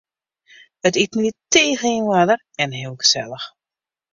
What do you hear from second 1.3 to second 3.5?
tige yn oarder en heel gesellich.